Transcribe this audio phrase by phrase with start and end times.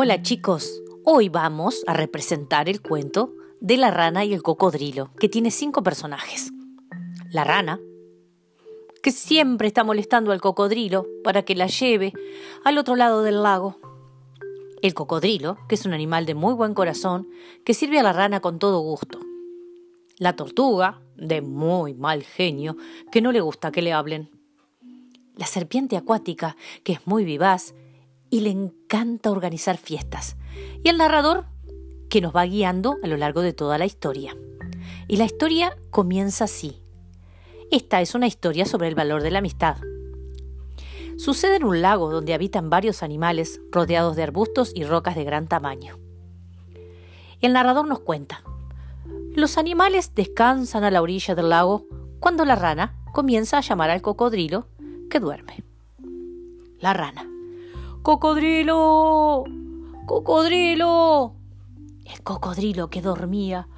[0.00, 5.28] Hola chicos, hoy vamos a representar el cuento de la rana y el cocodrilo, que
[5.28, 6.52] tiene cinco personajes.
[7.32, 7.80] La rana,
[9.02, 12.12] que siempre está molestando al cocodrilo para que la lleve
[12.64, 13.76] al otro lado del lago.
[14.82, 17.26] El cocodrilo, que es un animal de muy buen corazón,
[17.64, 19.18] que sirve a la rana con todo gusto.
[20.16, 22.76] La tortuga, de muy mal genio,
[23.10, 24.30] que no le gusta que le hablen.
[25.34, 27.74] La serpiente acuática, que es muy vivaz
[28.30, 30.36] y le encanta organizar fiestas.
[30.82, 31.46] Y el narrador
[32.08, 34.36] que nos va guiando a lo largo de toda la historia.
[35.06, 36.82] Y la historia comienza así.
[37.70, 39.76] Esta es una historia sobre el valor de la amistad.
[41.16, 45.48] Sucede en un lago donde habitan varios animales rodeados de arbustos y rocas de gran
[45.48, 45.98] tamaño.
[47.40, 48.42] El narrador nos cuenta.
[49.34, 51.86] Los animales descansan a la orilla del lago
[52.20, 54.68] cuando la rana comienza a llamar al cocodrilo
[55.10, 55.64] que duerme.
[56.80, 57.37] La rana.
[58.08, 59.44] ¡Cocodrilo!
[60.06, 61.34] ¡Cocodrilo!
[62.06, 63.68] El cocodrilo que dormía.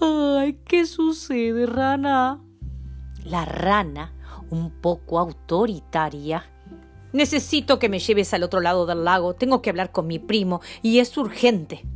[0.00, 2.42] ¡Ay, qué sucede, rana!
[3.22, 4.12] La rana,
[4.50, 6.50] un poco autoritaria.
[7.12, 9.34] Necesito que me lleves al otro lado del lago.
[9.34, 11.86] Tengo que hablar con mi primo y es urgente.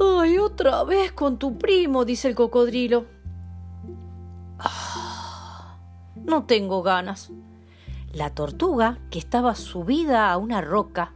[0.00, 2.06] ¡Ay, otra vez con tu primo!
[2.06, 3.04] dice el cocodrilo.
[4.58, 5.76] Ah,
[6.14, 7.30] no tengo ganas.
[8.12, 11.12] La tortuga, que estaba subida a una roca,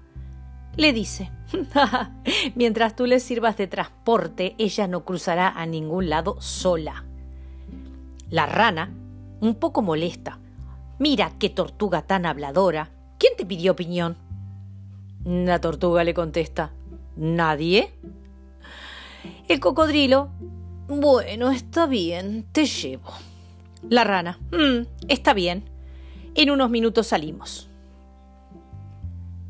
[0.77, 1.31] le dice,
[2.55, 7.05] mientras tú le sirvas de transporte, ella no cruzará a ningún lado sola.
[8.31, 8.91] La rana,
[9.41, 10.39] un poco molesta,
[10.99, 12.91] mira qué tortuga tan habladora.
[13.19, 14.17] ¿Quién te pidió opinión?
[15.25, 16.73] La tortuga le contesta,
[17.17, 17.93] ¿nadie?
[19.49, 20.31] El cocodrilo,
[20.89, 23.11] bueno, está bien, te llevo.
[23.89, 25.70] La rana, mm, está bien,
[26.35, 27.69] en unos minutos salimos.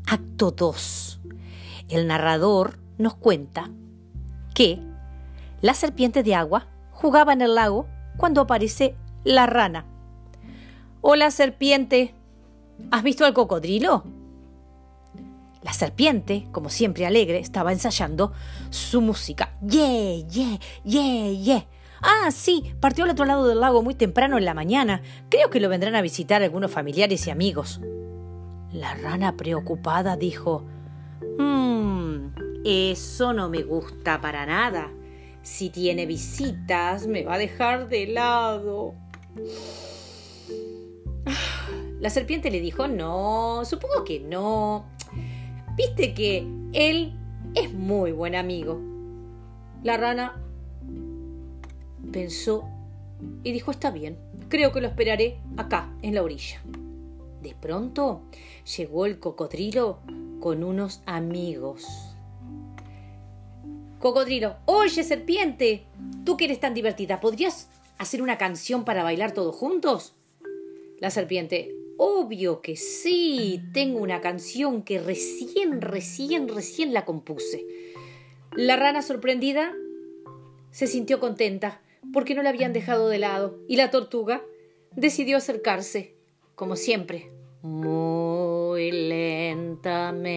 [0.07, 1.19] Acto 2.
[1.89, 3.69] El narrador nos cuenta
[4.53, 4.79] que
[5.61, 7.87] la serpiente de agua jugaba en el lago
[8.17, 9.85] cuando aparece la rana.
[11.01, 12.13] Hola serpiente,
[12.91, 14.03] ¿has visto al cocodrilo?
[15.63, 18.33] La serpiente, como siempre alegre, estaba ensayando
[18.71, 19.55] su música.
[19.61, 21.67] ¡Yeah, yeah, yeah, yeah!
[22.01, 25.01] Ah, sí, partió al otro lado del lago muy temprano en la mañana.
[25.29, 27.79] Creo que lo vendrán a visitar algunos familiares y amigos.
[28.71, 30.65] La rana preocupada dijo
[31.37, 32.27] Mmm,
[32.65, 34.91] eso no me gusta para nada.
[35.43, 38.95] Si tiene visitas, me va a dejar de lado.
[41.99, 44.85] La serpiente le dijo No, supongo que no.
[45.75, 47.17] Viste que él
[47.53, 48.79] es muy buen amigo.
[49.83, 50.41] La rana
[52.11, 52.69] pensó
[53.43, 54.17] y dijo está bien,
[54.49, 56.61] creo que lo esperaré acá, en la orilla.
[57.41, 58.21] De pronto
[58.77, 59.99] llegó el cocodrilo
[60.39, 61.85] con unos amigos.
[63.99, 65.85] Cocodrilo, oye serpiente,
[66.25, 70.15] tú que eres tan divertida, ¿podrías hacer una canción para bailar todos juntos?
[70.99, 77.65] La serpiente, obvio que sí, tengo una canción que recién, recién, recién la compuse.
[78.53, 79.73] La rana sorprendida
[80.71, 81.81] se sintió contenta
[82.13, 84.41] porque no la habían dejado de lado, y la tortuga
[84.95, 86.15] decidió acercarse,
[86.55, 87.31] como siempre,
[87.61, 90.33] muy lentamente.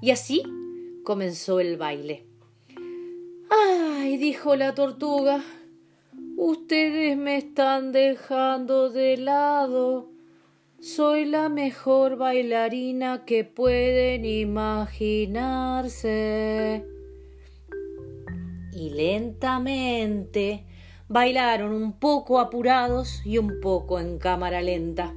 [0.00, 0.42] Y así
[1.04, 2.26] comenzó el baile.
[3.50, 5.44] Ay, dijo la tortuga,
[6.36, 10.10] ustedes me están dejando de lado.
[10.80, 15.70] Soy la mejor bailarina que pueden imaginarse
[18.80, 20.64] y lentamente
[21.06, 25.14] bailaron un poco apurados y un poco en cámara lenta.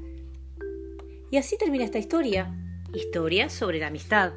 [1.32, 2.54] Y así termina esta historia,
[2.94, 4.34] historia sobre la amistad.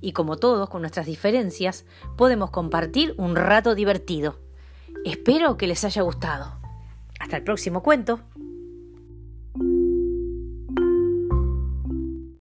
[0.00, 1.84] Y como todos, con nuestras diferencias,
[2.16, 4.38] podemos compartir un rato divertido.
[5.04, 6.60] Espero que les haya gustado.
[7.18, 8.20] Hasta el próximo cuento.